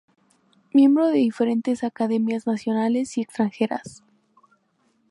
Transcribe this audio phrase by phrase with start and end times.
[0.73, 4.03] Miembro de diferentes academias nacionales y extranjeras.